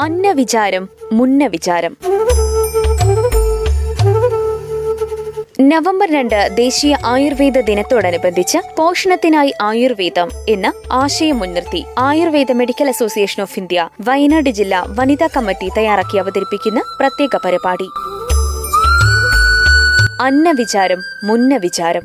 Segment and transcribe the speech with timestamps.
[0.00, 1.96] അന്നവിചാരം മുന്ന വിചാരം
[5.60, 13.88] നവംബർ രണ്ട് ദേശീയ ആയുർവേദ ദിനത്തോടനുബന്ധിച്ച് പോഷണത്തിനായി ആയുർവേദം എന്ന ആശയം മുൻനിർത്തി Ayurveda medical association of India
[14.00, 17.88] Wayanad ജില്ലാ വനിതാ കമ്മിറ്റി തയ്യാറാക്കി അവതരിപ്പിക്കുന്ന പ്രത്യേക പരിപാടി.
[20.20, 22.04] അന്നവിചാരം മുന്ന വിചാരം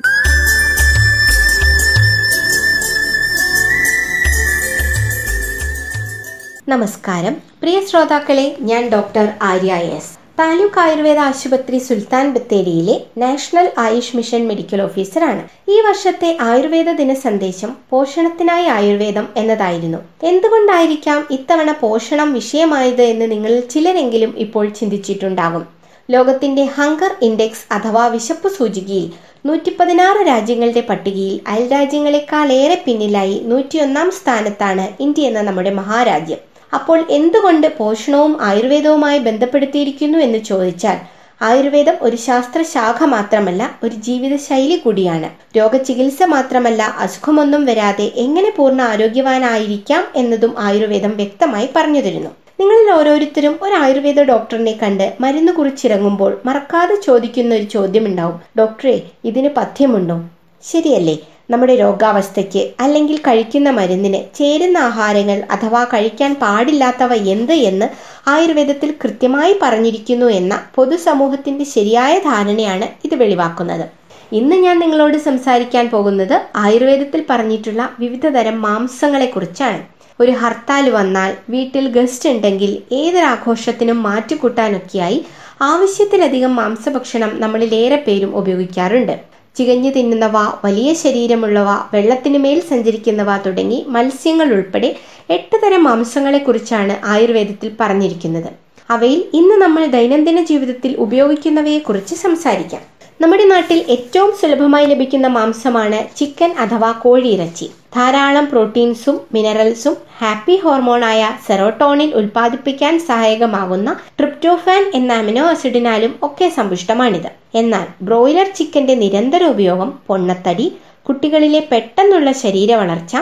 [6.72, 7.34] നമസ്കാരം.
[7.34, 10.12] പ്രിയ ശ്രോതാക്കളെ ഞാൻ ഡോക്ടർ ആര്യ എസ്.
[10.40, 15.72] താലൂക്ക് ആയുർവേദ ആശുപത്രി സുൽത്താൻ ബത്തേരിയിലെ നാഷണൽ ആയുഷ് മിഷൻ മെഡിക്കൽ ഓഫീസറാണ്.
[15.72, 19.98] ഈ വർഷത്തെ ആയുർവേദ ദിന സന്ദേശം പോഷണത്തിനായി ആയുർവേദം എന്നതായിരുന്നു.
[20.24, 25.66] എന്തുകൊണ്ടായിരിക്കാം ഇത്തവണ പോഷണം വിഷയമായത് എന്ന് നിങ്ങളിൽ ചിലരെങ്കിലും ഇപ്പോൾ ചിന്തിച്ചിട്ടുണ്ടാകും.
[26.10, 29.12] ലോകത്തിന്റെ ഹങ്കർ ഇൻഡെക്സ് അഥവാ വിശപ്പ് സൂചികയിൽ
[29.46, 36.51] നൂറ്റി പതിനാറ് രാജ്യങ്ങളുടെ പട്ടികയിൽ അയൽ രാജ്യങ്ങളെക്കാളേറെ പിന്നിലായി നൂറ്റിയൊന്നാം സ്ഥാനത്താണ് ഇന്ത്യ എന്ന നമ്മുടെ മഹാരാജ്യം.
[36.74, 40.98] അപ്പോൾ എന്തുകൊണ്ട് പോഷണവും ആയുർവേദവുമായി ബന്ധപ്പെടുത്തിയിരിക്കുന്നു എന്ന് ചോദിച്ചാൽ
[41.42, 45.30] ആയുർവേദം ഒരു ശാസ്ത്രശാഖ മാത്രമല്ല ഒരു ജീവിതശൈലി കൂടിയാണ്.
[45.58, 53.74] രോഗചികിത്സ മാത്രമല്ല അസുഖമൊന്നും വരാതെ എങ്ങനെ പൂർണ ആരോഗ്യവാനായിരിക്കാം എന്നതും ആയുർവേദം വ്യക്തമായി പറഞ്ഞു തരുന്നു നിങ്ങളിൽ ഓരോരുത്തരും ഒരു
[53.74, 58.40] ആയുർവേദ ഡോക്ടറിനെ കണ്ട് മരുന്ന് കുറിച്ചിറങ്ങുമ്പോൾ മറക്കാതെ ചോദിക്കുന്ന ഒരു ചോദ്യമുണ്ടാവും.
[58.60, 60.22] ഡോക്ടറെ ഇതിന് പഥ്യമുണ്ടോ?
[60.64, 61.18] ശരിയല്ലേ?
[61.52, 67.88] നമ്മുടെ രോഗാവസ്ഥയ്ക്ക് അല്ലെങ്കിൽ കഴിക്കുന്ന മരുന്നിന് ചേരുന്ന ആഹാരങ്ങൾ അഥവാ കഴിക്കാൻ പാടില്ലാത്തവ എന്ത് എന്ന്
[68.30, 73.86] ആയുർവേദത്തിൽ കൃത്യമായി പറഞ്ഞിരിക്കുന്നു എന്ന പൊതുസമൂഹത്തിന്റെ ശരിയായ ധാരണയാണ് ഇത് വെളിവാക്കുന്നത്.
[74.32, 79.82] ഇന്ന് ഞാൻ നിങ്ങളോട് സംസാരിക്കാൻ പോകുന്നത് ആയുർവേദത്തിൽ പറഞ്ഞിട്ടുള്ള വിവിധ തരം മാംസങ്ങളെക്കുറിച്ചാണ്.
[80.20, 85.20] ഒരു ഹർത്താൽ വന്നാൽ വീട്ടിൽ ഗസ്റ്റ് ഉണ്ടെങ്കിൽ ഏതൊരാഘോഷത്തിനും മാറ്റിക്കൂട്ടാനൊക്കെയായി
[85.62, 89.31] ആവശ്യത്തിലധികം മാംസഭക്ഷണം നമ്മളിലേറെ പേരും ഉപയോഗിക്കാറുണ്ട്.
[89.56, 94.90] ചികഞ്ഞു തിന്നുന്നവ വലിയ ശരീരമുള്ളവ വെള്ളത്തിനുമേൽ സഞ്ചരിക്കുന്നവ തുടങ്ങി മത്സ്യങ്ങൾ ഉൾപ്പെടെ
[95.30, 98.50] എട്ട് തരം മാംസങ്ങളെക്കുറിച്ചാണ് ആയുർവേദത്തിൽ പറഞ്ഞിരിക്കുന്നത്.
[98.90, 102.84] അവയിൽ ഇന്ന് നമ്മൾ ദൈനംദിന ജീവിതത്തിൽ ഉപയോഗിക്കുന്നവയെക്കുറിച്ച് സംസാരിക്കാം.
[103.22, 107.68] നമ്മുടെ നാട്ടിൽ ഏറ്റവും സുലഭമായി ലഭിക്കുന്ന മാംസമാണ് ചിക്കൻ അഥവാ കോഴിയിറച്ചി.
[107.96, 117.30] ധാരാളം പ്രോട്ടീൻസും മിനറൽസും ഹാപ്പി ഹോർമോണായ സെറോട്ടോണിൻ ഉൽപ്പാദിപ്പിക്കാൻ സഹായകമാകുന്ന ട്രിപ്റ്റോഫാൻ എന്ന അമിനോ ആസിഡിനാലും ഒക്കെ സമ്പുഷ്ടമാണിത്.
[117.62, 120.68] എന്നാൽ ബ്രോയിലർ ചിക്കന്റെ നിരന്തര ഉപയോഗം പൊണ്ണത്തടി
[121.10, 123.16] കുട്ടികളിലെ പെട്ടെന്നുള്ള ശരീര വളർച്ച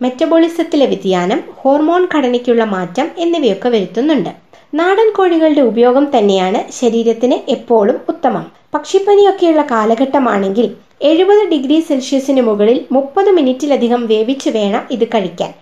[0.00, 4.32] മെറ്റബോളിസത്തിലെ വ്യതിയാനം ഹോർമോൺ ഘടനയ്ക്കുള്ള മാറ്റം എന്നിവയൊക്കെ വരുത്തുന്നുണ്ട്.
[4.72, 8.44] നാടൻ കോഴികളുടെ ഉപയോഗം തന്നെയാണ് ശരീരത്തിന് എപ്പോഴും ഉത്തമം.
[8.74, 10.66] പക്ഷിപ്പനിയൊക്കെയുള്ള കാലഘട്ടമാണെങ്കിൽ
[11.02, 15.52] എഴുപത് ഡിഗ്രി സെൽഷ്യസിന് മുകളിൽ മുപ്പത് മിനിറ്റിലധികം വേവിച്ച് വേണം ഇത് കഴിക്കാൻ.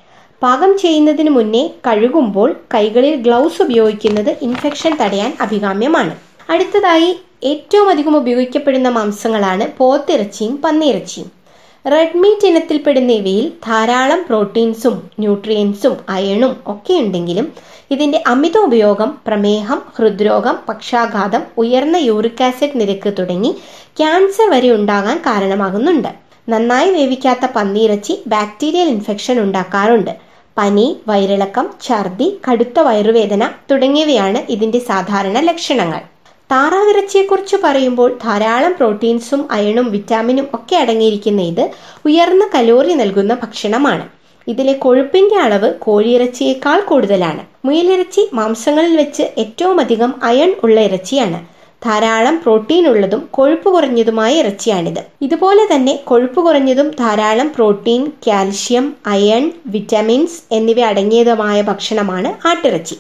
[0.43, 6.15] പാകം ചെയ്യുന്നതിന് മുന്നേ കഴുകുമ്പോൾ കൈകളിൽ ഗ്ലൗസ് ഉപയോഗിക്കുന്നത് ഇൻഫെക്ഷൻ തടയാൻ അഭികാമ്യമാണ്.
[6.51, 7.11] അടുത്തതായി
[7.45, 11.44] ഏറ്റവും അധികം ഉപയോഗിക്കപ്പെടുന്ന മാംസങ്ങളാണ് പോത്തിറച്ചിയും പന്നിയിറച്ചിയും.
[11.93, 17.53] റെഡ് മീറ്റ് ഇനത്തിൽപ്പെടുന്ന ഇവയിൽ ധാരാളം പ്രോട്ടീൻസും ന്യൂട്രിയൻസും അയണും ഒക്കെ ഉണ്ടെങ്കിലും
[17.91, 23.51] ഇതിന്റെ അമിത ഉപയോഗം പ്രമേഹം ഹൃദ്രോഗം പക്ഷാഘാതം ഉയർന്ന യൂറിക് ആസിഡ് നിരക്ക് തുടങ്ങി
[23.99, 26.09] ക്യാൻസർ വരെ ഉണ്ടാകാൻ കാരണമാകുന്നുണ്ട്.
[26.49, 30.13] നന്നായി വേവിക്കാത്ത പന്നിയിറച്ചി ബാക്ടീരിയൽ ഇൻഫെക്ഷൻ ഉണ്ടാക്കാറുണ്ട്.
[30.59, 36.03] പനി വയറിളക്കം ഛർദി കടുത്ത വയറുവേദന തുടങ്ങിയവയാണ് ഇതിന്റെ സാധാരണ ലക്ഷണങ്ങൾ.
[36.51, 41.65] താറാവിറച്ചിയെക്കുറിച്ച് പറയുമ്പോൾ ധാരാളം പ്രോട്ടീൻസും അയണും വിറ്റാമിനും ഒക്കെ അടങ്ങിയിരിക്കുന്ന ഇത്
[42.07, 44.05] ഉയർന്ന കലോറി നൽകുന്ന ഭക്ഷണമാണ്.
[44.49, 47.43] ഇതിലെ കൊഴുപ്പിന്റെ അളവ് കോഴിയിറച്ചിയേക്കാൾ കൂടുതലാണ്.
[47.65, 51.41] മുയലിറച്ചി മാംസങ്ങളിൽ വെച്ച് ഏറ്റവും അധികം അയൺ ഉള്ള ഇറച്ചിയാണ്.
[51.85, 55.01] ധാരാളം പ്രോട്ടീൻ ഉള്ളതും കൊഴുപ്പ് കുറഞ്ഞതുമായ ഇറച്ചിയാണിത്.
[55.23, 62.97] ഇതുപോലെ തന്നെ കൊഴുപ്പ് കുറഞ്ഞതും ധാരാളം പ്രോട്ടീൻ കാൽഷ്യം അയൺ വിറ്റാമിൻസ് എന്നിവ അടങ്ങിയതുമായ ഭക്ഷണമാണ് ആട്ടിറച്ചി.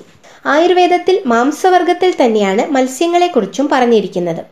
[0.47, 4.43] ആയുർവേദത്തിൽ മാംസവർഗത്തിൽ തന്നെയാണ് മത്സ്യങ്ങളെക്കുറിച്ചും പറഞ്ഞിരിക്കുന്നത്.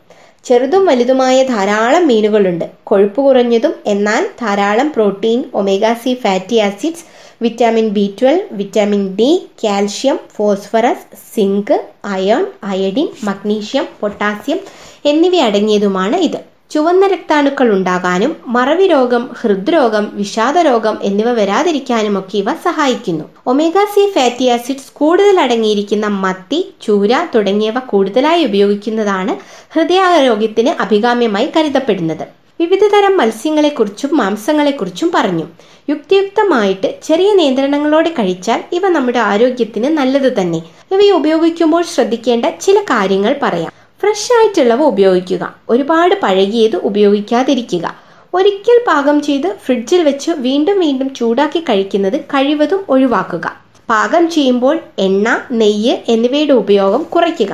[0.45, 2.65] ചെറുതും വലുതുമായ ധാരാളം മീനുകളുണ്ട്.
[2.83, 7.05] കൊഴുപ്പ് കുറഞ്ഞതും എന്നാൽ ധാരാളം protein omega C fatty acids
[7.41, 14.59] vitamin B twelve vitamin D calcium phosphorus zinc iron iodine magnesium potassium
[15.05, 16.52] എന്നിവ അടങ്ങിയതുമാണ് ഇത്.
[16.73, 23.25] ചുവന്ന രക്താണുക്കൾ ഉണ്ടാകാനും മറവി രോഗം ഹൃദ്രോഗം വിഷാദരോഗം എന്നിവ വരാതിരിക്കാനുമൊക്കെ ഇവ സഹായിക്കുന്നു.
[23.47, 29.35] ഒമേഗ സി ഫാറ്റി ആസിഡ്സ് കൂടുതൽ അടങ്ങിയിരിക്കുന്ന മത്തി ചൂര തുടങ്ങിയവ കൂടുതലായി ഉപയോഗിക്കുന്നതാണ്
[29.75, 32.25] ഹൃദയാരോഗ്യത്തിന് അഭികാമ്യമായി കരുതപ്പെടുന്നത്.
[32.59, 35.45] വിവിധ തരം മത്സ്യങ്ങളെക്കുറിച്ചും മാംസങ്ങളെക്കുറിച്ചും പറഞ്ഞു.
[35.89, 40.61] യുക്തിയുക്തമായിട്ട് ചെറിയ നിയന്ത്രണങ്ങളോടെ കഴിച്ചാൽ ഇവ നമ്മുടെ ആരോഗ്യത്തിന് നല്ലത് തന്നെ.
[40.91, 43.71] ഇവയെ ഉപയോഗിക്കുമ്പോൾ ശ്രദ്ധിക്കേണ്ട ചില കാര്യങ്ങൾ പറയാം.
[44.03, 45.43] ഫ്രഷ് ആയിട്ടുള്ളവ ഉപയോഗിക്കുക.
[45.69, 47.85] ഒരുപാട് പഴകിയത് ഉപയോഗിക്കാതിരിക്കുക.
[48.33, 53.45] ഒരിക്കൽ പാകം ചെയ്ത് ഫ്രിഡ്ജിൽ വെച്ച് വീണ്ടും വീണ്ടും ചൂടാക്കി കഴിക്കുന്നത് കഴിവതും ഒഴിവാക്കുക.
[53.89, 57.53] പാകം ചെയ്യുമ്പോൾ എണ്ണ നെയ്യ് എന്നിവയുടെ ഉപയോഗം കുറയ്ക്കുക.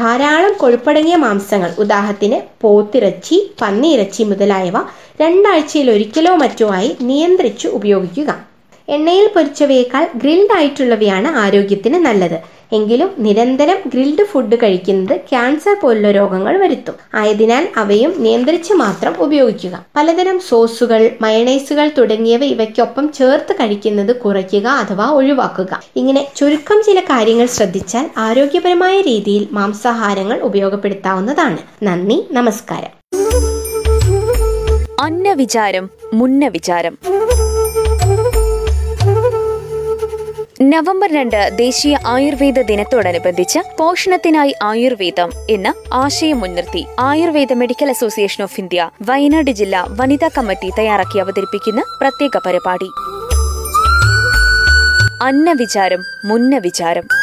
[0.00, 4.76] ധാരാളം കൊഴുപ്പടങ്ങിയ മാംസങ്ങൾ ഉദാഹരണത്തിന് പോത്തിറച്ചി പന്നിയിറച്ചി മുതലായവ
[5.22, 8.47] രണ്ടാഴ്ചയിൽ ഒരിക്കലോ മറ്റോ ആയി നിയന്ത്രിച്ച് ഉപയോഗിക്കുക.
[8.88, 12.38] എണ്ണയിൽ പൊരിച്ചവയേക്കാൾ ഗ്രിൽഡ് ആയിട്ടുള്ളവയാണ് ആരോഗ്യത്തിന് നല്ലത്.
[12.72, 16.94] എങ്കിലും നിരന്തരം ഗ്രിൽഡ് ഫുഡ് കഴിക്കുന്നത് ക്യാൻസർ പോലുള്ള രോഗങ്ങൾ വരുത്തും.
[17.14, 19.84] ആയതിനാൽ അവയും നിയന്ത്രിച്ച് മാത്രം ഉപയോഗിക്കുക.
[19.96, 25.82] പലതരം സോസുകൾ മയണൈസുകൾ തുടങ്ങിയവ ഇവയ്ക്കൊപ്പം ചേർത്ത് കഴിക്കുന്നത് കുറയ്ക്കുക അഥവാ ഒഴിവാക്കുക.
[25.96, 31.58] ഇങ്ങനെ ചുരുക്കം ചില കാര്യങ്ങൾ ശ്രദ്ധിച്ചാൽ ആരോഗ്യപരമായ രീതിയിൽ മാംസാഹാരങ്ങൾ ഉപയോഗപ്പെടുത്താവുന്നതാണ്.
[31.82, 32.98] നന്ദി നമസ്കാരം.
[35.00, 36.98] അന്ന വിചാരം മുന്ന വിചാരം
[40.62, 48.90] നവംബർ രണ്ട് ദേശീയ ആയുർവേദ ദിനത്തോടനുബന്ധിച്ച് പോഷണത്തിനായി ആയുർവേദം എന്ന ആശയം മുൻനിർത്തി Ayurveda medical association of India
[49.02, 52.88] Wayanad ജില്ലാ വനിതാ കമ്മിറ്റി തയ്യാറാക്കി അവതരിപ്പിക്കുന്ന പ്രത്യേക പരിപാടി.
[55.22, 56.00] അന്നവിചാരം മുന്നവിചാരം.
[56.24, 57.17] മുന്ന വിചാരം